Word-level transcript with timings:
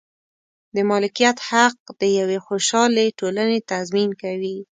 د 0.75 0.77
مالکیت 0.89 1.37
حق 1.49 1.77
د 2.01 2.03
یوې 2.19 2.37
خوشحالې 2.45 3.05
ټولنې 3.19 3.57
تضمین 3.71 4.09
کوي. 4.21 4.57